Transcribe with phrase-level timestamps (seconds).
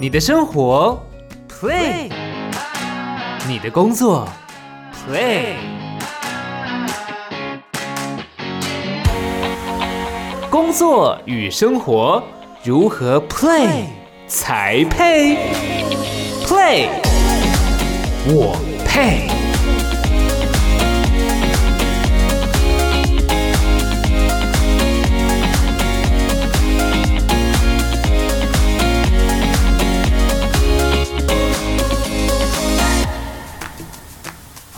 [0.00, 1.04] 你的生活
[1.48, 2.08] ，play；
[3.48, 4.28] 你的工作
[4.94, 5.56] ，play。
[10.48, 12.22] 工作与生活
[12.62, 13.86] 如何 play
[14.28, 15.36] 才配
[16.46, 16.86] ？play，
[18.28, 18.56] 我
[18.86, 19.37] 配。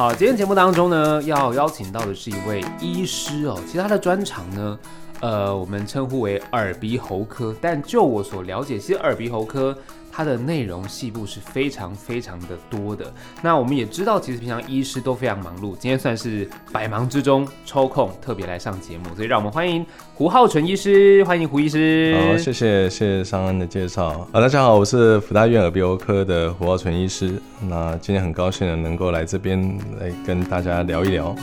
[0.00, 3.60] 好，今天节目当中呢，要邀请到的是一位医师哦。
[3.66, 4.78] 其实他的专长呢，
[5.20, 7.54] 呃，我们称呼为耳鼻喉科。
[7.60, 9.76] 但就我所了解，其实耳鼻喉科。
[10.12, 13.12] 它的内容细部是非常非常的多的。
[13.42, 22.16] 那我们也知道，其实平常医师都非常忙碌，今天算是百忙之中抽空特别来上节目，所以让我们欢迎胡浩纯医师，欢迎胡医师。
[22.20, 24.28] 好，谢谢谢谢尚恩的介绍。
[24.32, 27.40] 啊，大家好，我是福大院耳鼻喉科的胡浩纯医师。
[27.62, 31.34] 那今天很高兴的能够来这边来跟大家聊一聊。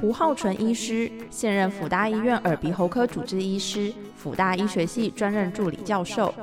[0.00, 6.34] 胡浩纯医师，现任辅大医院耳鼻喉科主治医师，辅大医学系专任助理教授。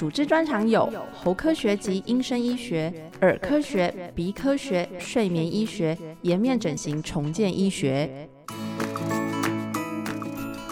[0.00, 8.08] 主治专长有喉科学及音声医学、耳科学、鼻科学、睡眠医学、颜面整形重建医学。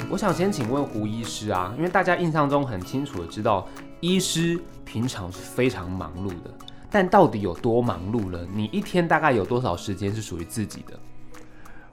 [0.09, 3.69] 我想先请问胡医师啊，因为大家印象中很清楚的知道，
[4.01, 6.51] 医师平常是非常忙碌的，
[6.91, 8.49] 但到底有多忙碌了？
[8.55, 10.99] 你一天大概有多少时间是属于自己的？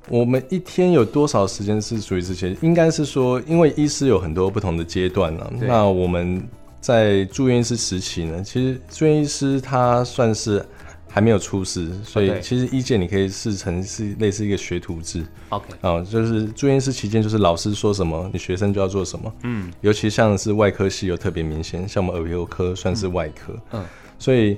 [0.07, 2.55] 我们一天有多少时间是属于自己？
[2.61, 5.51] 应该是说，因为医师有很多不同的阶段呢。
[5.59, 6.41] 那我们。
[6.85, 10.63] 在住院医师时期呢，其实住院医师他算是
[11.09, 15.25] 还没有出师，所以其实医界你可以视成是类似一个学徒制。
[15.49, 19.33] OK，啊，就是住院医师期间，就是老师说什么，你学生就要做什么。
[19.41, 23.59] 嗯，尤其像是外科系又特别明显，像我们耳鼻喉科算是外科。
[23.71, 23.83] 嗯，
[24.19, 24.55] 所以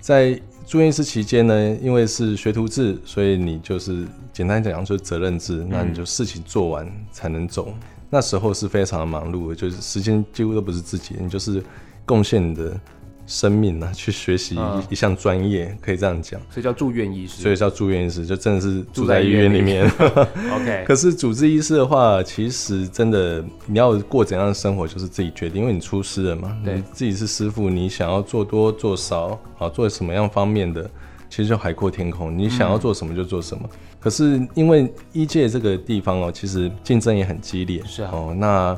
[0.00, 7.72] 在住院医师期间呢，因为是学徒制，所以你就是简单讲就是责任制，那你就事情做完才能走。
[8.10, 11.62] 那时候是非常的忙碌，就是时间几乎都不是自己，你就是
[12.06, 12.78] 贡献你的
[13.26, 16.40] 生命啊，去学习一一项专业，可以这样讲。
[16.50, 17.42] 所以叫住院医师。
[17.42, 19.86] 所以叫住院医师，就真的是住在医院里面。
[20.56, 20.84] OK。
[20.86, 26.56] 可是主治医师的话，其实真的你要过怎样的生活，就是自己决定，因为你出师了嘛。
[26.64, 26.82] 你。
[26.90, 30.90] 自己是师傅，你想要做多做少，啊，做什么样方面的，
[31.28, 33.68] 其实就海阔天空，你想要做什么就做什么。
[34.00, 37.82] 可是因为医界这个地方哦，其实竞争也很激烈。
[37.84, 38.10] 是啊。
[38.12, 38.76] 哦，那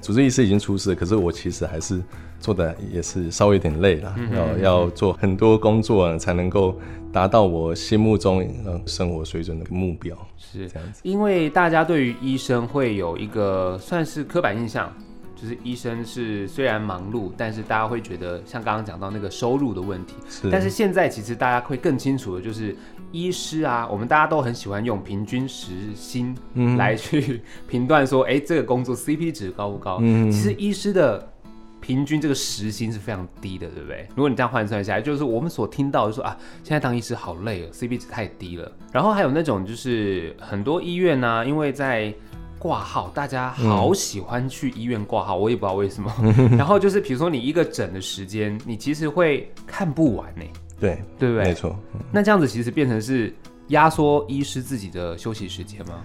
[0.00, 2.02] 主治医师已经出事，可是我其实还是
[2.38, 6.78] 做的也是稍微有点累了，要要做很多工作才能够
[7.12, 10.16] 达到我心目中呃生活水准的目标。
[10.36, 11.00] 是这样子。
[11.04, 14.92] 因为大家对于医生会有一个算是刻板印象。
[15.36, 20.12] 就是医生是虽然忙碌，但是大家会觉得像刚刚讲到那个收入的问题。
[20.28, 20.50] 是。
[20.50, 22.76] 但是现在其实大家会更清楚的就是，
[23.12, 26.36] 医师啊，我们大家都很喜欢用平均时薪
[26.76, 29.98] 来去 评断说，哎，这个工作 CP 值高不高？
[30.00, 30.30] 嗯。
[30.30, 31.32] 其实医师的
[31.80, 34.06] 平均这个时薪是非常低的，对不对？
[34.10, 38.70] 如果你这样换算下来，就是我们所听到就说啊，现在当医师好累哦，CP 值太低了。
[38.92, 42.14] 然后还有那种就是很多医院呢，因为在
[42.58, 46.14] 挂号，大家好喜欢去医院挂号，我也不知道为什么。
[46.58, 50.44] 然后就是，比如说你一个诊的时间，你其实会看不完呢。
[50.80, 51.44] 对，对不对？
[51.44, 51.78] 没错。
[52.10, 53.32] 那这样子其实变成是
[53.68, 56.02] 压缩医师自己的休息时间吗？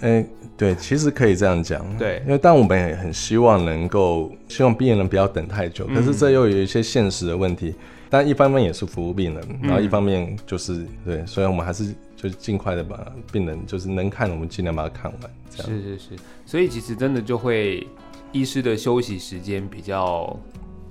[0.00, 1.84] 哎，对，其实可以这样讲。
[1.96, 7.74] 对，因为但我们也很希望能够希望病人不要等太久，可是这又有一些现实的问题。
[8.10, 11.94] 但一方面也是服务病人，然后一方面就是对，所以我们还是。
[12.20, 15.20] 就是尽快的把病人，就是能看，我们尽量把它看完。
[15.48, 16.08] 这样是是是，
[16.44, 17.86] 所以其实真的就会，
[18.32, 20.36] 医师的休息时间比较，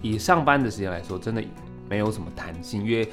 [0.02, 1.44] 以上班的时间来说，真的
[1.90, 3.08] 没有什么弹性，因为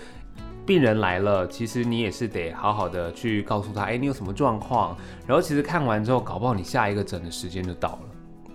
[0.67, 4.97] 病人来了，其实你也是得好好的去告诉他，哎，你有什么状况，
[5.27, 8.01] 然后其实看完之后，搞不好你下一个诊的时间就到了。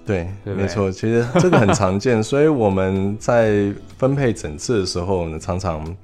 [0.05, 5.95] 对，没错，其实这个很常见， 所以我们在分配诊次的时候呢，常常。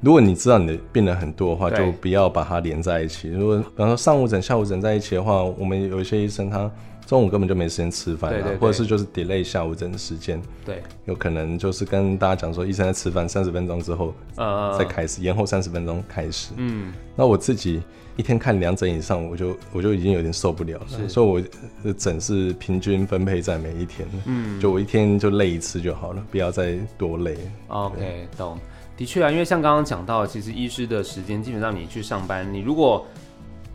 [0.00, 3.28] 如果你知道你的病人很多的话，就不要把它连在一起。
[3.28, 6.68] 如果比方说上午诊、下午诊在一起的话，我们有一些医生他
[7.06, 10.40] 中午根本就没时间吃饭，或者是就是 delay 下午诊的时间。
[10.64, 16.52] 对，有可能就是跟大家讲说，医生在吃饭三十分钟之后，呃，再开始延后三十分钟开始。
[16.56, 17.82] 嗯，那我自己
[18.16, 21.08] 一天看两诊以上，我就我就已经有点受不了了。
[21.08, 21.42] 所以我
[21.84, 27.36] 的诊是平均分配在每一天，嗯，就我一天就累一次就好了，不要再多累。
[27.68, 28.58] OK，懂。
[28.96, 33.04] 的确啊，因为像刚刚讲到，其实医师的时间基本上你去上班，你如果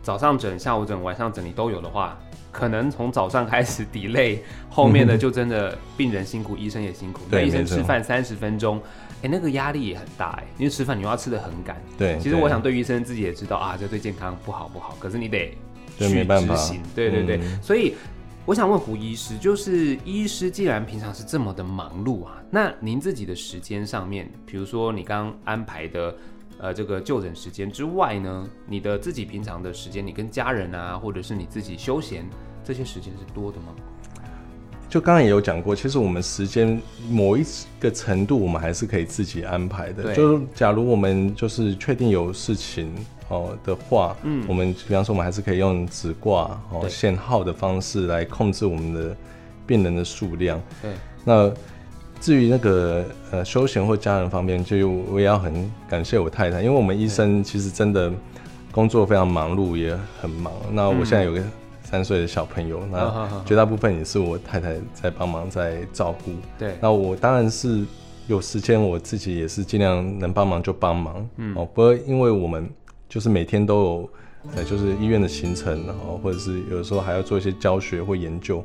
[0.00, 2.18] 早上诊、下午诊、晚上诊你都有的话，
[2.50, 7.22] 可能从早上开始 delay，后面的就真的病人辛苦，医生也辛苦。
[7.30, 8.80] 对，医生吃饭三十分钟，
[9.22, 11.80] 哎，那个压力也很大哎，因为吃饭你要吃的很赶。
[11.96, 15.56] 对，其实我想对医生自己也知道啊，这对健康不好不好，可是你得
[15.98, 16.82] 去执行。
[16.94, 17.94] 对对对，所以
[18.46, 26.14] 我想问胡医师，就是医师既然平常是这么的忙碌啊，那您自己的时间上面，比如说你刚安排的。
[26.60, 32.28] 呃，这个就诊时间之外呢，你的自己平常的时间，你跟家人啊，或者是你自己休闲
[32.64, 33.66] 这些时间是多的吗？
[34.88, 37.44] 就刚刚也有讲过，其实我们时间某一
[37.78, 40.14] 个程度，我们还是可以自己安排的。
[40.14, 42.92] 就假如我们就是确定有事情
[43.28, 49.16] 哦的话，嗯，我们比方说我们还是可以用纸挂哦限号的方式来控制我们的
[49.64, 50.60] 病人的数量。
[50.82, 50.90] 对，
[51.24, 51.54] 那。
[52.20, 58.12] 至于那个呃休闲或家人方面，就我也要很感谢我太太，因为我们医生其实真的
[58.72, 60.52] 工作非常忙碌，也很忙。
[60.72, 61.42] 那我现在有个
[61.82, 66.32] 三岁的小朋友，那绝大部分也是我太太在帮忙在照顾。
[66.58, 67.84] 对，那我当然是
[68.26, 71.28] 有时间，我自己也是尽量能帮忙就帮忙。
[71.36, 72.68] 嗯，哦，不过因为我们
[73.08, 74.10] 就是每天都有
[74.56, 78.62] 呃就是医院的行程，然后或者是有时候还要做一些教学或研究。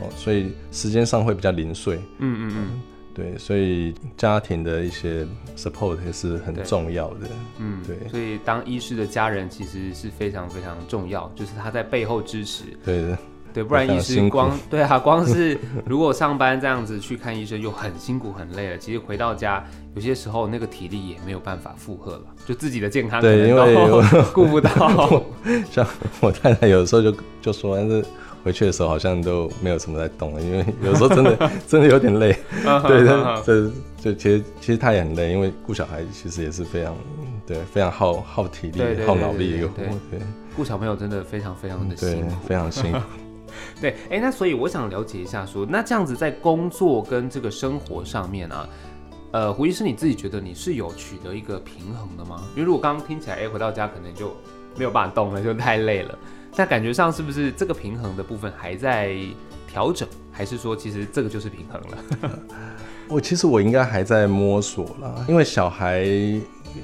[0.00, 1.96] 哦，所以时间上会比较零碎。
[2.18, 7.26] 嗯嗯嗯，对，所以家庭的一些 support 也是很重要的。
[7.58, 8.08] 嗯，对。
[8.08, 12.62] 所以当医师的家人其实是非常非常重要，就是他在背后支持。
[12.84, 13.18] 对的，
[13.52, 19.64] 对，不然医师光 对啊，光是如果上班这样子去看医生又很辛苦很累了，其实回到家
[19.96, 23.74] 有些时候那个体力也没有办法负荷了，就自己的健康对，因为
[24.32, 25.24] 顾不到。
[25.72, 25.84] 像
[26.20, 27.12] 我太太有时候就
[27.42, 28.04] 就说，但是。
[28.42, 32.36] 回去的时候好像都没有什么在动了，因为有时候真的 真的有点累。
[32.86, 33.04] 对，
[33.44, 33.70] 这
[34.00, 36.96] 这其实其实他也很累，因为顾小孩其实也是非常
[37.46, 39.74] 对非常耗耗体力、耗脑力一个活。
[40.10, 40.20] 对，
[40.56, 42.98] 顾小朋友真的非常非常的辛苦，非常辛苦。
[43.80, 48.68] 对，哎，那所以我想了解一下，说那这样子在工作跟这个生活上面啊，
[49.32, 52.44] 呃，胡医师你自己觉得你是有取得一个平衡的吗？
[52.54, 54.36] 因为如果刚刚听起来，哎，回到家可能就
[54.76, 56.18] 没有办法动了，就太累了。
[56.58, 59.14] 但感觉上是不是这个平衡的部分还在
[59.68, 62.38] 调整，还是说其实这个就是平衡了？
[63.06, 66.04] 我其实我应该还在摸索啦，因为小孩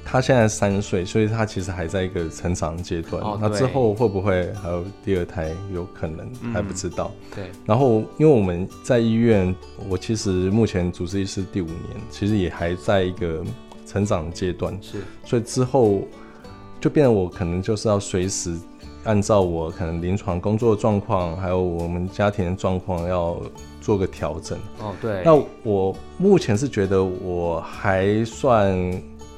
[0.05, 3.21] 他现在三岁，所以他其实还在一个成长阶段。
[3.41, 5.51] 那之后会不会还有第二胎？
[5.73, 7.11] 有可能还不知道。
[7.35, 7.51] 对。
[7.67, 9.53] 然后因为我们在医院，
[9.89, 13.43] 我其实目前主治医师第五年，其实也还在一个
[13.85, 14.79] 成长阶段。
[14.81, 14.99] 是。
[15.25, 16.03] 所以之后
[16.81, 18.57] 就变得我可能就是要随时。
[19.05, 23.37] 按照我可能临床工作状况，还有我们家庭的状况，要
[23.81, 24.59] 做个调整。
[24.81, 25.23] 哦，对。
[25.25, 28.75] 那我目前是觉得我还算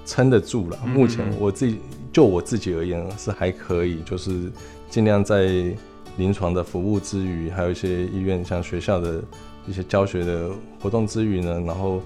[0.05, 0.79] 撑得住了。
[0.87, 1.81] 目前我自己
[2.13, 4.53] 就我自己而言是还可以，就是
[4.89, 5.51] 尽量在
[6.17, 9.21] 临床的服务之余，还有一些医院像学校的
[9.67, 10.49] 一些教学的
[10.81, 12.01] 活动之余呢，然后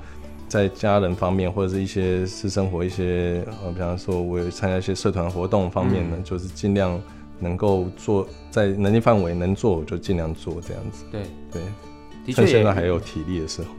[0.48, 6.98] 在家人方面或者是一些私生活一些呃，比方说我有参加一些社团活动方面呢，就是尽量。
[7.40, 11.04] 能够做在能力范围能做，我就尽量做这样子。
[11.10, 11.22] 对。
[11.52, 11.62] 对，
[12.24, 13.74] 的确现在还有体力的时候。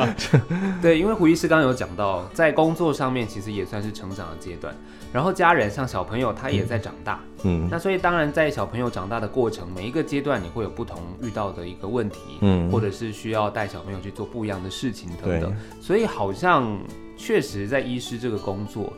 [0.80, 4.74] 对，因为胡医师刚刚有讲到，在工作上面其实也算是成长的阶段，
[5.12, 16.78] 然后家人像小朋友他也在长大，嗯，那所以当然在小朋友长大的过程，每一个阶段你会有不同遇到的一个问题，嗯，或者是需要带小朋友去做不一样的事情等等，所以好像
[17.18, 18.90] 确实在医师这个工作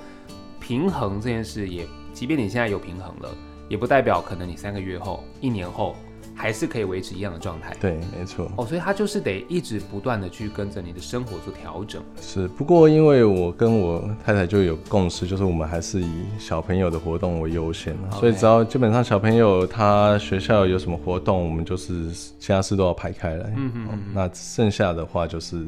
[0.60, 3.28] 平衡这件事，也即便你现在有平衡了。
[3.68, 5.94] 也不代表可能你三个月后、一年后
[6.34, 7.76] 还是可以维持一样的状态。
[7.80, 8.50] 对，没错。
[8.56, 12.00] 哦，所以他就是得一直不断的去跟着你的生活做调整。
[12.20, 23.52] 是，不过因为我跟我太太就有共识，就是我们还是以小朋友的活动为优先，所以只要基本上小朋友他学校有什么活动，我们就是其他事都要排开来。
[23.56, 24.02] 嗯嗯。
[24.14, 25.66] 那剩下的话就是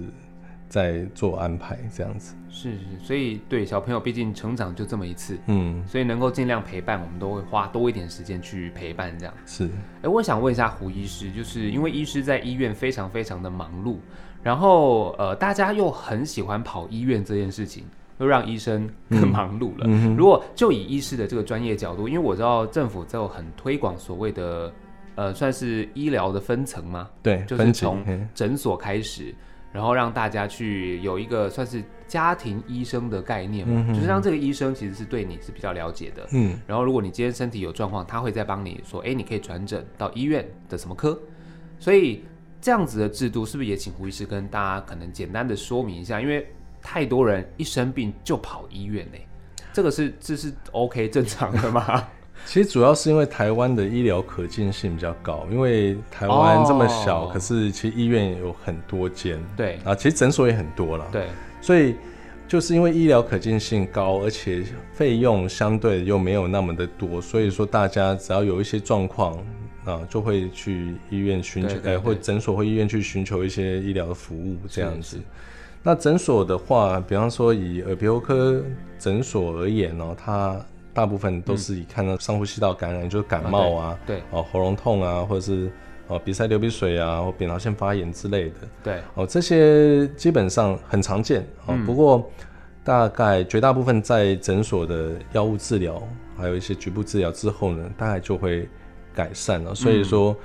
[0.70, 2.34] 在做安排这样子。
[2.48, 9.68] 是是，所以对小朋友，毕竟成长就这么一次，嗯，所以能够尽量陪伴，我们都会花多一点时间去陪伴，这样是。
[10.02, 13.96] 哎，我想问一下胡医师，就是因为医师在医院非常非常的忙碌，
[14.42, 17.84] 然后呃，大家又很喜欢跑医院这件事情，
[18.18, 19.86] 又让医生更忙碌了。
[20.16, 24.72] 如果就以医师的这个专业角度，因为我知道政府在很推广所谓的
[25.14, 27.08] 呃，算是医疗的分层嘛？
[27.22, 29.34] 对，就是从诊所开始。
[29.72, 36.26] 然后让大家去有一个算是家庭医生的概念嘛，就是让这个医生其实是对你是比较了解的。
[36.32, 41.18] 嗯，然后如果你今天身体有状况，他会再帮你说，哎，你可以转诊到医院的什么科。
[41.78, 42.24] 所以
[42.60, 46.20] 这样子的制度是不是也请胡医师跟大家可能简单的说明一下？
[46.20, 46.46] 因为
[46.82, 49.18] 太多人一生病就跑医院呢，
[49.72, 52.08] 这个是这是 OK 正常的吗？
[52.46, 59.78] 其实主要是因为台湾的医疗可进性比较高，因为台湾这么小，可是其实医院有很多间，对。
[59.84, 61.26] 啊，其实诊所也很多了，对，
[61.60, 61.94] 所以
[62.48, 69.36] 就是因为医疗可进性高，而且费用相对又没有那么的多，所以说大家只要有一些状况
[69.84, 75.18] 啊，就会去医院寻求，哎，或诊所或医院去寻求一些医疗的服务这样子。
[75.82, 78.62] 那诊所的话，比方说以耳鼻喉科
[78.98, 80.60] 诊所而言呢，它
[80.92, 85.70] 大部分都是以看到上呼吸道感染，就是感冒啊，对，哦喉咙痛啊，或者是
[86.08, 91.78] 哦鼻塞流鼻水啊，或扁桃腺发炎之类的，对，哦这些基本上很常见哦。
[91.86, 92.30] 不过
[92.84, 96.02] 大概绝大部分在诊所的药物治疗，
[96.36, 98.68] 还有一些局部治疗之后呢，大概就会
[99.14, 99.74] 改善了。
[99.74, 100.36] 所以说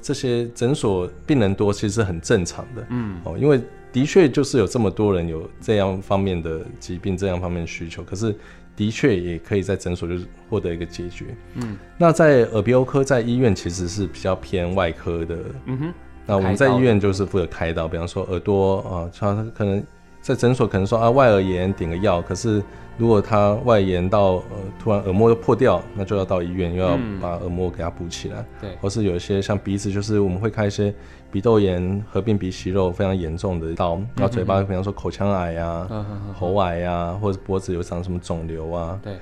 [0.00, 3.60] 这些诊所病人多，其实很正常的，嗯，哦因为。
[3.90, 8.36] 的确就是有这么多人有这样方面的疾病，这样方面的需求，可是
[8.78, 11.24] 的确也可以在诊所就是获得一个解决。
[11.54, 15.36] 嗯，那在耳鼻喉科在医院其实是比较偏外科的。
[15.66, 15.92] 嗯哼，
[16.24, 19.82] 那我们在医院就是负责开刀，比方说耳朵啊，他可能
[20.20, 22.62] 在诊所可能说啊外耳炎点个药，可是。
[23.00, 28.44] 如果他外延到呃突然耳膜又破掉，那就要到医院，又要把耳膜给它补起来。
[28.60, 30.92] 对，或是有一些像鼻子，就是我们会开一些
[31.30, 33.96] 鼻窦炎合并鼻息肉非常严重的到。
[34.16, 35.88] 然后嘴巴，比方说口腔癌呀、
[36.34, 38.98] 喉癌呀，或者脖子有长什么肿瘤啊。
[39.02, 39.14] 对，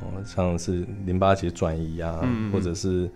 [0.00, 2.20] 哦，像是淋巴结转移啊，
[2.52, 3.10] 或者是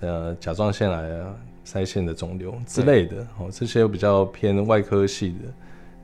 [0.00, 3.26] 呃甲状腺癌啊、腮腺的肿瘤之类的。
[3.38, 5.52] 哦，这些比较偏外科系的。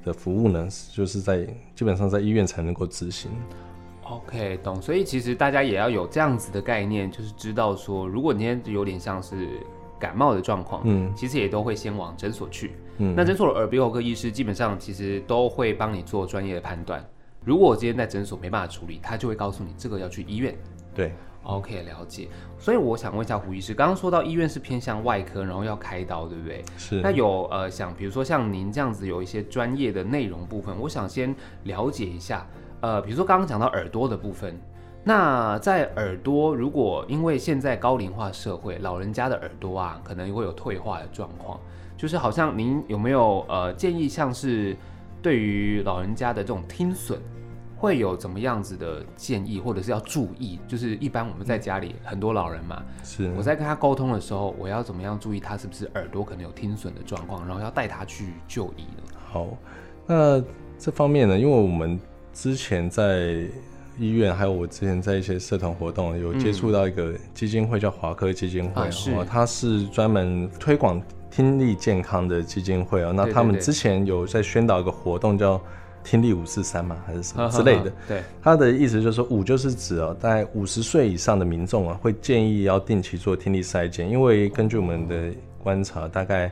[0.07, 3.29] 的服务呢，就是在基本上在医院才能够执行。
[4.05, 4.81] OK，懂。
[4.81, 9.49] 所以其实大家也要有这样子的概念，就是知道说，如果你今天有点像是
[9.99, 12.73] 感冒的状况，嗯，其实也都会先往诊所去。
[12.99, 17.05] 嗯，那诊所的耳鼻喉科医师基本上其实都会帮你做专业的判断。
[17.45, 20.57] 如果我今天在诊所没办法处理，他就会告诉你这个要去医院。
[20.95, 21.13] 对。
[21.45, 22.27] OK，了解。
[22.59, 26.65] 所以我想问一下胡医师，刚刚说到医院是偏向外科，然后要开刀，对不对？
[26.77, 27.01] 是。
[27.01, 32.45] 那有呃，想比如说像您这样子有一些专业的内容部分，我想先了解一下。
[32.81, 34.61] 呃，比如说刚刚讲到耳朵的部分，
[35.09, 41.61] 那在耳朵，如果因为现在高龄化社会，老人家的耳朵啊，可能会有退化的状况，
[41.97, 44.77] 就是好像您有没有呃建议，像是
[45.23, 47.21] 对于老人家的这种听损？
[47.79, 50.59] 会有怎么样子的建议，或者是要注意？
[50.67, 59.15] 就是一般我们在家里很多老人嘛，是我在跟他沟通的时候，我要怎么样注意他是不是耳朵可能有听损的状况，然后要带他去就医呢？
[59.29, 59.47] 好，
[60.05, 60.43] 那
[60.77, 62.01] 这方面呢，因为我们
[62.33, 63.47] 之前在
[63.99, 71.01] 医院，还有我之前在一些社团活动有接触到一个基金会，叫华科基金会，是，它是专门推广
[71.31, 73.13] 听力健康的基金会啊。
[73.15, 75.61] 那他们之前有在宣导一个活动叫。
[76.09, 77.93] 听力五四三嘛，还是什么之类的？
[78.07, 85.33] 对，他的意思就是说，五就是指哦，大概五十岁以上的民众啊，会建议要定期做听力筛检，因为根据我们的
[85.65, 86.49] 观察，大概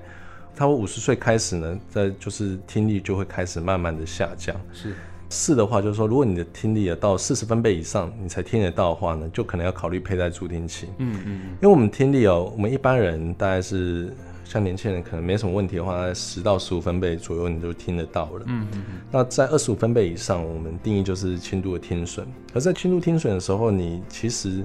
[0.57, 4.57] 他五十岁开始呢，在就是听力就会开始慢慢的下降。
[4.73, 4.97] 是
[5.35, 10.87] 四的话，就是说，如果你的听力啊到四十分贝以上，你才听得到的话呢，就可能要考虑佩戴助听器。
[10.99, 14.15] 嗯嗯，因为我们听力哦，我们一般人大概是。
[14.47, 18.43] 像年轻人可能没什么问题的话，十到十五分贝左右你就听得到了。
[18.45, 19.01] 嗯嗯嗯。
[19.11, 22.29] 那在二十五分贝以上，我们定义就是轻度的听损。
[22.53, 24.63] 而在轻度听损的时候，你其实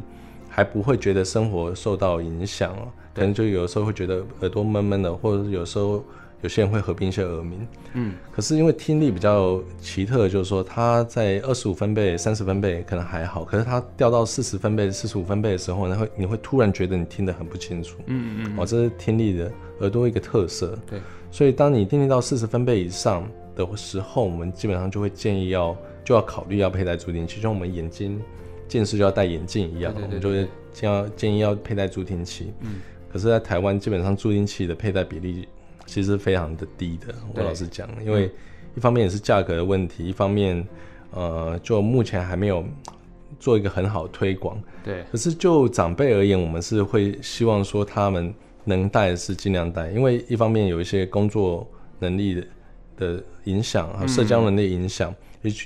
[0.50, 6.04] 还不会觉得生活受到影响哦，可能就有时候会觉得耳朵闷闷的，或者是有时候。
[6.42, 28.18] 有些人会合并一些耳鸣，嗯，可是因为听力比较奇特，就是说它在二十五分贝、三十分贝可能还好，可是它掉到四十分贝、四十五分贝的时候，呢，会你会突然觉得你听得很不清楚，嗯嗯哦，这是听力的耳朵一个特色，对，所以当你听力到四十分贝以上的时候，我们基本上就会建议要就要考虑要佩戴助听器，就像我们眼睛
[28.70, 32.80] 近视就要戴眼镜一样，我们就会建要建议要佩戴助听器，嗯，
[33.12, 35.46] 可是，在台湾基本上助听器的佩戴比例。
[35.90, 38.32] 其实非常的低的，我老实讲，因为
[38.76, 40.66] 一方面也是价格的问题，一方面，
[41.12, 42.64] 呃，就目前还没有
[43.40, 44.62] 做一个很好的推广。
[44.84, 45.04] 对。
[45.12, 48.32] 可是就长辈而言，我们是会希望说他们
[48.66, 51.68] 能戴是尽量戴，因为一方面有一些工作
[51.98, 52.48] 能力的
[52.98, 55.14] 的影响啊，社交能力影响，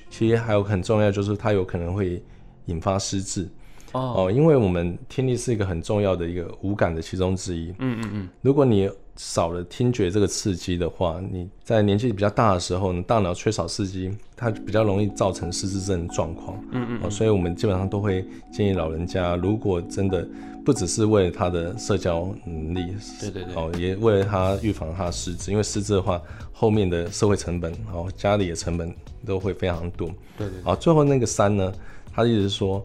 [0.09, 2.23] 其实还有很重要就是他有可能会
[2.67, 3.47] 引发失智。
[3.91, 4.31] 哦。
[4.33, 7.69] 因为我们听力是一个很重要的一个五感的其中之一。
[7.79, 8.29] 嗯嗯嗯。
[8.41, 16.57] 如果你少了听觉这个刺激的话，你在年纪比较大的时候，大脑缺少刺激，它比较容易造成失智症状况。
[16.71, 20.27] 嗯嗯，所以我们基本上都会建议老人家，如果真的
[20.65, 28.93] 不只是为了他的社交能力，对对对，哦，也为了他预防他失智，因为失智的话，后面的社会成本，哦，家里的成本
[29.25, 30.09] 都会非常多。
[30.37, 31.71] 对对，好，最后那个三呢，
[32.13, 32.83] 他意思是说。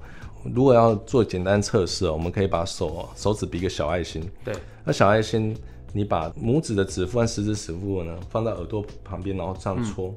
[0.55, 4.23] 如果要做简单测试哦，我们可以把手手指比一个小爱心。
[4.45, 4.55] 对。
[4.85, 5.55] 那小爱心，
[5.93, 10.15] 你把拇指的指腹和食指指腹呢放到耳朵旁边，然后这样搓，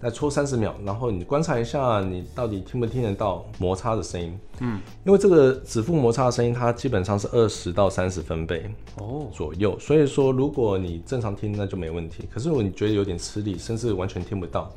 [0.00, 4.38] 再搓三十秒，然后你观察一下，你到底听不听得到摩擦的声音？
[4.60, 4.80] 嗯。
[5.04, 8.64] 因为这个指腹摩擦的声音，它基本上是二十到三十分贝
[8.96, 12.24] 哦左右，所以说如果你正常听，那就没问题。
[12.30, 14.70] 可是如果你觉得有点吃力，甚至完全听不到。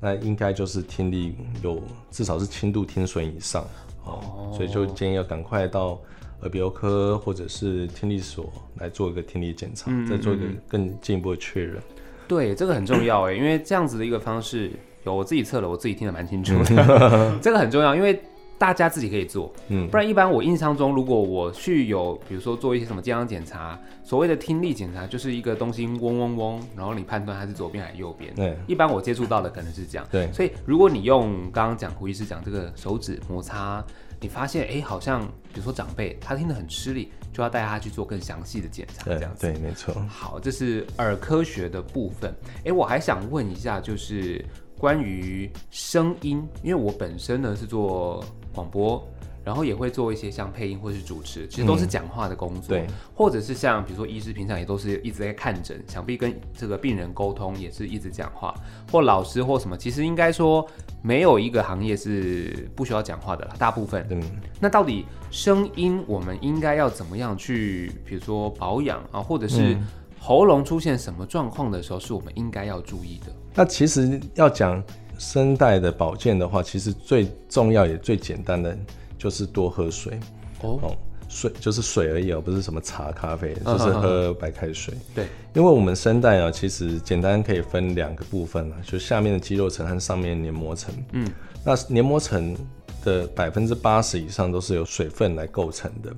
[0.00, 3.66] 那应该就是听力有至少是轻度听损以上
[4.04, 5.98] 哦，所以就建议要赶快到
[6.40, 11.82] 耳鼻喉科或者是听力所来做一个听力检查，再做一个更进一步的确认。
[12.26, 14.70] 对，这个很重要哎，因为这样子的一个方式，
[15.04, 18.20] 有我自己测了，我自己听得蛮清楚的， 这个很重要，因为。
[18.60, 28.34] 大家自己可以做，嗯，不然一般我印象中，如果我去有，比如说做一些什么健康检查，所谓的听力检查，就是一个东西嗡嗡嗡，然后你判断它是左边还是右边。
[28.34, 30.04] 对，一般我接触到的可能是这样。
[30.10, 33.80] 对，所以如果你用刚刚讲胡医师讲这个手指摩擦，
[34.20, 39.46] 你发现哎，好像比如说长辈他听得很吃力，就要带他去做更详细的检查，这样子。
[39.46, 39.94] 对，没错。
[40.08, 42.34] 好，这是耳科学的部分。
[42.64, 44.44] 哎，我还想问一下，就是
[44.76, 48.24] 关于声音，因为我本身呢是做。
[48.54, 49.06] 广播，
[49.48, 52.76] 然后也会做一些像配音或是主持，其实都是讲话的工作。
[52.76, 58.54] 对，或者是像比如说医师平常也都是一直在看诊，想必跟这个病人沟通也是一直讲话，
[58.92, 60.68] 或老师或什么，其实应该说
[61.00, 64.06] 没有一个行业是不需要讲话的了，大部分。
[64.10, 64.22] 嗯，
[64.60, 69.78] 那到底声音我们应该要怎么样去，比如说保养啊，或者是
[70.18, 73.32] 喉咙出现什么状况的时候，是我们应该要注意的？
[73.54, 74.84] 那其实要讲。
[75.20, 78.78] 声带的保健的话，其实最重要也最简单的
[79.18, 80.18] 就是多喝水
[80.62, 80.96] 哦，
[81.28, 84.94] 水就是水而已哦，不是什么茶咖啡，就是喝白开水。
[85.14, 90.94] 对，因为我们声带啊，其实简单可以分两个部分啊，就下面的肌肉层和上面黏膜层。
[91.12, 91.28] 嗯，
[91.64, 92.56] 那黏膜层
[93.04, 96.12] 的百分之八十以上都是由水分来构成的。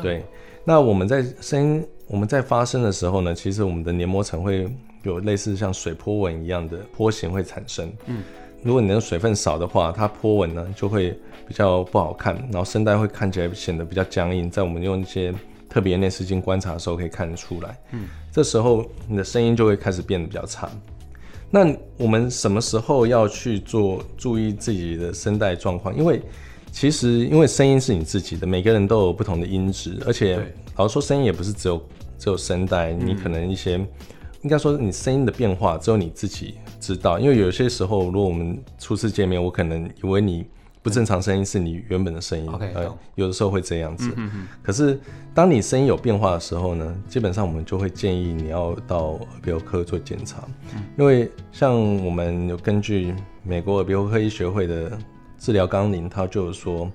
[0.00, 0.24] 对，
[0.64, 4.66] 那我们在声音我们在发声的时候呢，其实我们的黏膜层会。
[5.02, 7.90] 有类似像水波纹一样的波形会产生。
[8.04, 8.22] 嗯，
[8.62, 14.50] 如果你的水分少的话，它波纹呢就会比较不好看，然后声带会看起来显得比较僵硬。
[14.50, 15.32] 在我们用一些
[15.68, 17.78] 特别内视镜观察的时候可以看得出来。
[17.92, 20.68] 嗯，这时候你的声音就会开始变得比较差。
[21.50, 25.96] 那我们什么时候要去做注意自己的声带状况？
[25.96, 26.20] 因为
[26.70, 30.38] 其实因为声音是你自己的，每个人都有不同的音质，而且
[30.76, 31.82] 老实说，声音也不是只有
[32.18, 33.84] 只有声带，你可能一些。
[34.42, 37.18] 应该说，你声音的变化只有你自己知道。
[37.18, 40.46] 因为有些时候，如果我们初次见面，我可能以为你
[40.82, 42.50] 不正常声音是你原本的声音。
[42.50, 42.74] OK，
[43.14, 44.10] 有的时候会这样子。
[44.16, 44.98] 嗯可是，
[45.34, 50.42] 当你声音有变化的时候呢，基本上我们就会建议你要到耳鼻喉科做检查。
[50.74, 50.82] 嗯。
[50.98, 54.98] 因为像我们有根据美国耳鼻喉科医学会的
[55.38, 56.90] 治疗纲领，它就是说，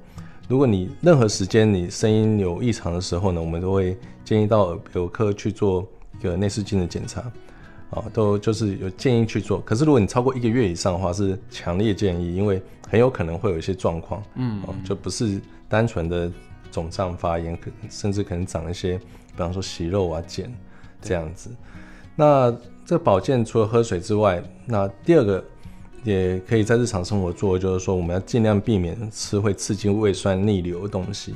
[0.48, 5.88] 如果你任何时间你声音有异常的时候呢，我们都会建议到耳鼻喉科去做。
[6.17, 7.21] 一个内视镜的检查，
[7.91, 9.60] 啊，都就是有建议去做。
[9.62, 16.32] 可是如果你超过一个月以上的话，是强烈建议，因为很有可能会有一些状况，嗯，就不是单纯的
[16.71, 20.52] 肿胀发炎，可甚至可能长一些，比方说息肉啊、茧
[21.02, 21.50] 这样子。
[22.15, 22.54] 那
[22.86, 25.43] 这保健除了喝水之外，那第二个
[26.04, 31.34] 也可以在日常生活做，就是说我们要尽量避免吃会刺激胃酸逆流的东西。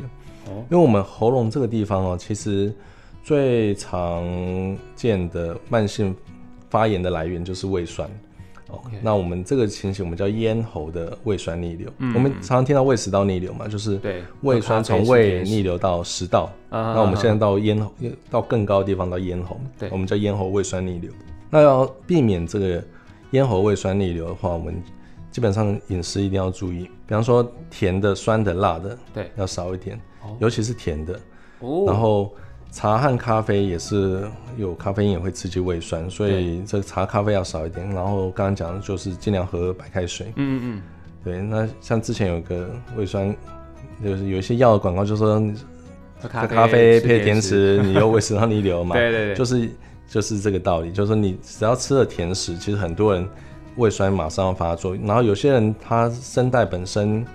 [0.47, 2.73] 哦，因为我们喉咙这个地方哦，其实。
[3.21, 4.25] 最常
[4.95, 6.15] 见的慢性
[6.69, 8.09] 发炎的来源就是胃酸。
[8.71, 11.91] OK，那我们这个情形我们叫咽喉的胃酸逆流。
[12.13, 16.51] 我们常常听到胃食道逆流嘛，就是对胃酸从胃逆流到食道。
[16.69, 17.91] 那我们现在到咽喉，
[18.29, 21.11] 到更高的地方到咽喉，对，我们叫咽喉胃酸逆流。
[21.49, 22.83] 那要避免这个
[23.31, 24.79] 咽喉胃酸逆流的话，我们
[25.31, 29.99] 基本上饮食一定要注意，比方说甜的、酸的、辣的，对，要少一点，
[30.37, 31.19] 尤其是甜的。
[31.61, 32.31] 哦，然后。
[32.71, 34.23] 茶和咖啡也是
[34.55, 37.87] 有咖啡因，也会刺激胃酸，所以这个茶咖啡要少一点。
[37.89, 40.31] 然后刚刚讲的就是尽量喝白开水。
[40.35, 40.81] 嗯嗯，
[41.23, 41.41] 对。
[41.41, 43.35] 那像之前有个胃酸，
[44.03, 45.41] 就是有一些药的广告，就说
[46.21, 48.95] 喝咖啡配甜食， 你又胃食道逆流嘛。
[48.95, 49.69] 对对对，就是
[50.07, 53.27] 就是这个道理，就是说你只要吃了甜食，其实很多人
[53.77, 54.95] 胃酸马上要发作。
[54.95, 57.25] 然后有些人他声带本身，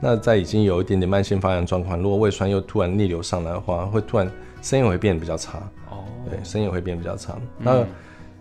[0.00, 4.28] 那在已经有一点点慢性发炎状况，如果胃酸又突然逆流上来的话，会突然。
[4.62, 5.58] 声音会变得比较差
[5.90, 7.36] 哦，对，声音会变得比较差。
[7.58, 7.84] 那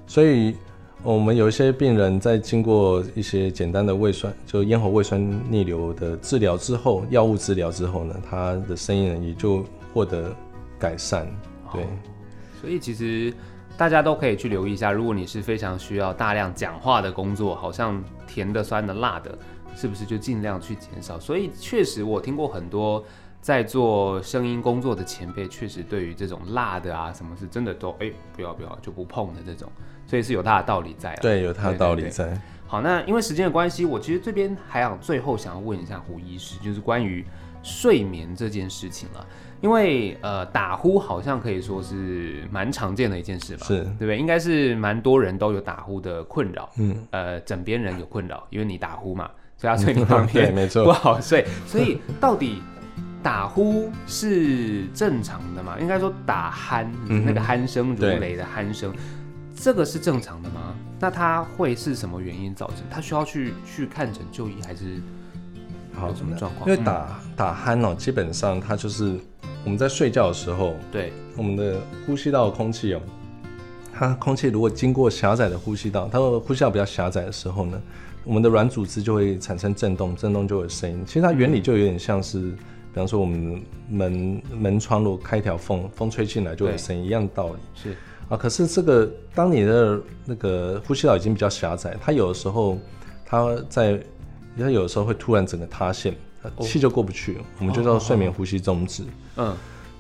[0.05, 0.55] 所以
[1.03, 10.35] 我们有一些病人在经过一些简单的胃酸，就咽喉胃酸逆流的治疗之后，药物治疗之后呢，他的声音呢也就获得
[10.77, 11.27] 改善。
[11.71, 11.85] 对，
[12.59, 13.33] 所以其实
[13.77, 19.37] 大家都可以去留意一下，如果你是非常需要大量讲话的工作，好像甜的、酸的、辣的。
[19.75, 21.17] 是不是就尽量去减少？
[21.17, 23.01] 所以确实我听过很多
[23.41, 29.71] 在做声音工作的前辈，确实对于这种辣的啊，什么是真的都哎不要不要就不碰的这种，
[30.05, 31.15] 所以是有他的道理在。
[31.21, 32.39] 对，有他的道理在。
[32.67, 37.25] 好，那因为时间的关系，我其实这边还想最后想要问一下胡医师，就是关于
[37.63, 39.25] 睡眠这件事情了。
[39.61, 44.17] 因为呃，打呼好像可以说是蛮常见的一件事吧，是对不对？
[44.17, 51.45] 应该是蛮多人都有打呼的困扰，嗯，呃，枕边人有困扰，因为你打呼嘛，所以他 睡你旁边，没错，不好睡。
[51.65, 52.61] 所以到底
[53.21, 55.77] 打呼是正常的吗？
[55.79, 58.93] 应该说打鼾，那个鼾声如雷的鼾声，
[59.55, 60.75] 这个是正常的吗？
[60.99, 62.77] 那它会是什么原因造成？
[62.89, 65.01] 他需要去去看诊就医，还是
[66.01, 66.69] 有什么状况？
[66.69, 69.19] 因为打打鼾哦，基本上它就是。
[69.65, 73.01] 我们在睡觉的时候，对我们的呼吸道的空气哦，
[73.93, 77.79] 它空气如果经过狭窄的呼吸道，它的呼吸道比较狭窄的时候呢，
[78.23, 81.03] 我们的软组织就会产生震动，震动就有声音。
[81.05, 82.55] 其实它原理就有点像是，
[82.91, 87.55] 比方说我们门门窗如果开一条缝，风吹进来就有声音一样的道理。
[87.75, 87.95] 是
[88.29, 92.77] 啊，可是这个当你的那个呼吸道已经比较狭窄，它有的时候
[93.25, 93.99] 它在
[94.57, 96.13] 它有的时候会突然整个塌陷。
[96.61, 99.03] 气就过不去，我们就叫睡眠呼吸中止。
[99.35, 99.53] 嗯，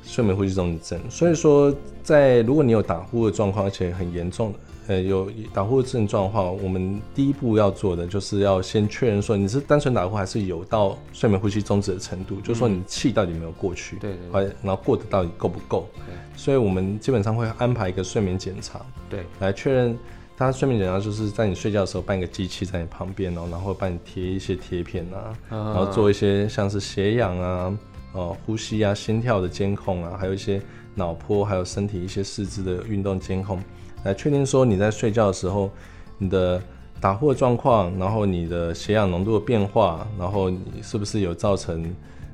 [0.03, 0.99] 睡眠呼吸中止症。
[1.09, 15.87] 所以说，在如果你有打呼的状况，而且很严重的，呃，有打呼的症状的话，我们第一步要做的就是要先确认说你是单纯打呼还是有到睡眠呼吸中止的程度，就是说你气到底没有过去，对对，然后过得到底够不够？
[16.07, 19.97] 对，所以我们基本上会安排一个睡眠检查，对，来确认。
[20.37, 27.77] 他睡眠检查就是在你睡觉的时候，办一个机器在你旁边哦，然后帮你贴一些贴片啊，然后做一些像是血氧啊、
[28.13, 30.61] 哦呼吸啊、心跳的监控啊，还有一些
[30.95, 33.61] 脑波，还有身体一些四肢的运动监控，
[34.03, 35.69] 来确定说你在睡觉的时候
[36.17, 36.61] 你的
[36.99, 41.83] 打呼的状况，然后你的血氧浓度的变化，然后你是不是有造成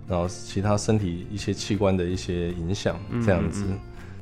[0.08, 3.66] 然后其他身体一些器官的一些影响这样子。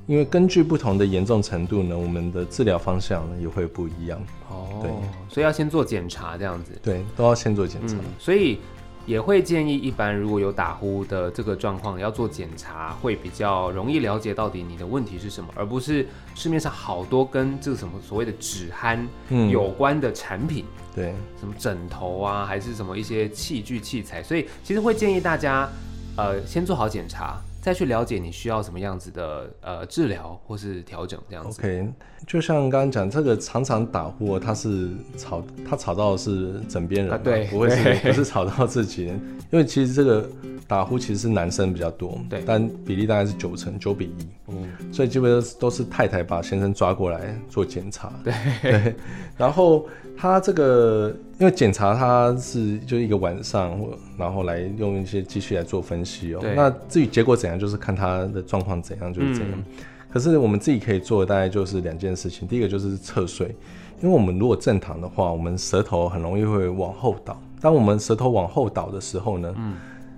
[0.05, 4.21] 因为根据不同的严重程度呢，我们的治疗方向呢也会不一样。
[4.49, 4.91] 哦，对，
[5.29, 6.77] 所以要先做检查这样子。
[6.83, 7.95] 对，都要先做检查。
[8.19, 8.59] 所以
[9.05, 19.05] 也会建议，一般如果有打呼的这个状况，要做检查，会比较容易了解到底你的问题是什么，而不是市面上好多跟这个什么所谓的止鼾
[19.49, 20.65] 有关的产品。
[20.95, 24.23] 对，什么枕头啊，还是什么一些器具器材。
[24.23, 25.67] 所以其实会建议大家，
[26.15, 27.41] 呃，先做好检查。
[27.63, 31.61] 再去了解你需要什么样子的呃治疗或是调整这样子。
[31.61, 31.87] OK，
[32.27, 39.05] 就像刚刚讲这个常常打呼，他是吵他吵到的是枕边人，对，不会是不是吵到自己。
[39.05, 39.15] 人，
[39.49, 40.29] 因为其实这个
[40.67, 48.33] 打呼其实是男生比较多，对，但比例大概是九成九比一，嗯，所以基本上都是太太把先生抓过来做检查，对。
[48.61, 48.95] 对，
[49.37, 49.87] 然后。
[50.15, 51.13] 他这个，
[51.43, 53.77] 因为检查它是就一个晚上，
[54.17, 56.41] 然后来用一些机器来做分析哦。
[56.55, 59.63] 那至于结果怎样，就是看它的状况怎样就是怎样。
[60.09, 63.53] 可是我们自己可以做的大概就是两件事情，第一个就是侧睡，
[64.01, 67.37] 因为我们如果正躺的话，我们舌头很容易会往后倒。
[67.59, 69.75] 当我们舌头往后倒的时候呢，嗯，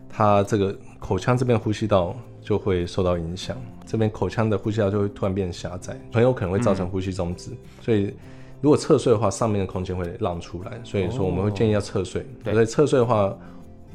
[0.08, 7.50] 它这个口腔这边呼吸道就会受到影响，这边口腔的呼吸道就会突然变狭窄，很有可能会造成呼吸中止。
[7.82, 8.14] 所以
[8.62, 12.26] 如果侧睡的话，上面的空间会让出来，所以说我们会建议要侧睡。
[12.44, 13.36] 所以侧睡的话，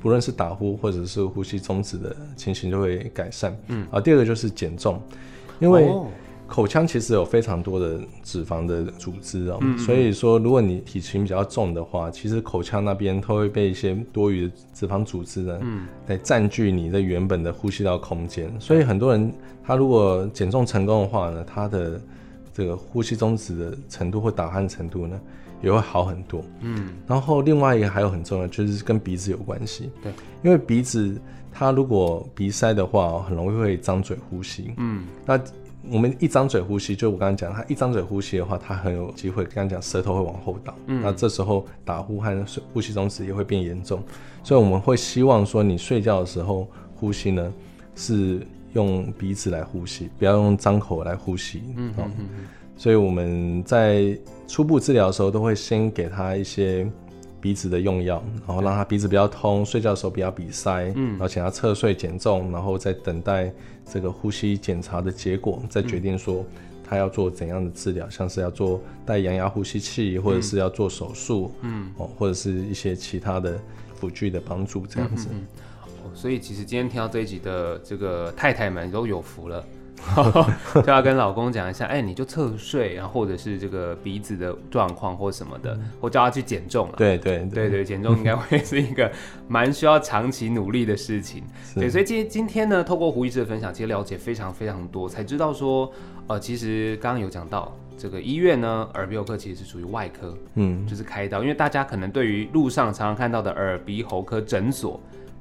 [0.01, 3.57] 不论是打呼或者是呼吸中止的情形就会改善。
[3.69, 5.01] 嗯，啊，第二个就是减重，
[5.59, 5.91] 因为
[6.47, 18.53] 口腔其实有非常多的脂肪的组织哦，所以说如果你体型比较重的话，其实口腔那边都会被一些多余的脂肪组织呢，嗯，来占据你的原本的呼吸道空间。
[18.59, 22.01] 所以很多人他如果减重成功的话呢，他的
[22.61, 25.19] 这个呼吸中止的程度或打鼾程度呢，
[25.63, 26.45] 也会好很多。
[26.61, 29.91] 嗯，然后另外一个还有很重要，就是跟鼻子有关系。
[30.03, 31.19] 对，因为鼻子
[31.51, 34.75] 它如果鼻塞的话，很容易会张嘴呼吸。
[34.77, 35.41] 嗯，那
[35.91, 40.75] 我们一张嘴呼吸，就我刚刚讲，它一张嘴呼吸的话，它很有机会，刚刚讲舌头会往后倒。
[40.87, 42.45] 嗯，那这时候打呼和
[42.75, 44.03] 呼吸中止也会变严重。
[44.43, 47.51] 所以我们会希望说，你睡觉的时候呼吸呢
[47.97, 48.47] 是。
[48.73, 51.63] 用鼻子来呼吸，不要用张口来呼吸。
[51.77, 52.29] 嗯嗯嗯。
[52.77, 54.17] 所以我们在
[54.49, 56.91] 初步治疗的时候，都会先给他一些
[57.41, 60.93] 鼻子的用药，然后让他鼻子比较通，睡觉的时候不要鼻塞。
[60.97, 61.11] 嗯。
[61.11, 63.53] 然后请他侧睡减重，然后再等待
[63.85, 66.45] 这个呼吸检查的结果，再决定说
[66.89, 71.53] 他要做怎样的治疗，像是要做带阳压呼吸器，或者是要做手术。
[71.63, 71.91] 嗯。
[71.99, 73.59] 哦，或者是一些其他的
[73.95, 75.29] 辅具的帮助，这样子。
[76.15, 79.65] 所以其实今天听到这一集的这个太太们都有福了，
[80.85, 86.95] 就要跟老公讲一下，哎，你就侧睡，然后或者是这个鼻子的状况或什么的，或叫他去减重了。
[86.97, 89.11] 对对对对，减重应该会是一个
[89.47, 91.43] 蛮需要长期努力的事情。
[91.75, 95.91] 对，所以今今天呢，透过胡医师的分享，其实了解非常非常多，才知道说，
[96.27, 104.99] 呃，其实刚刚有讲到这个医院呢，耳鼻喉科其实是属于外科，嗯，就是开刀，因为大家可能对于路上常常看到的耳鼻喉科诊所。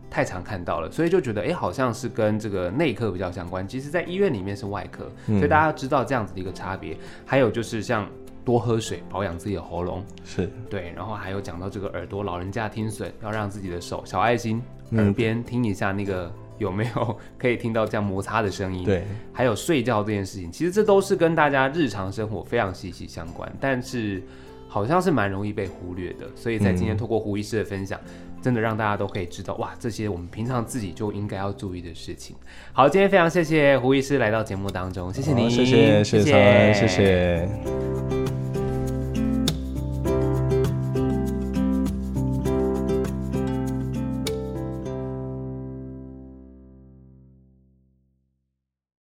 [0.09, 3.67] 太常看到了，所以就觉得哎，好像是跟这个内科比较相关。
[3.67, 6.97] 其实，在医院里面是外科，所以大家知道这样子的一个差别。
[7.25, 8.09] 还有就是像
[8.43, 10.91] 多喝水，保养自己的喉咙，是对。
[10.95, 14.59] 然后还有讲到这个耳朵，老人家听损，要让自己的手小爱心
[14.93, 18.83] 耳边听一下那个有没有可以听到这样摩擦的声音。
[18.83, 24.23] 对，还有睡觉这件事情，其实这都是跟大家日常生活非常息息相关，但是
[24.67, 26.25] 好像是蛮容易被忽略的。
[26.35, 27.99] 所以在今天透过胡医师的分享。
[28.41, 32.35] 真的让大家都可以知道哇，这些我们平常自己就应该要注意的事情。
[32.71, 38.18] 好，今天非常谢谢胡医师来到节目当中，谢谢您，谢谢，谢谢，谢谢。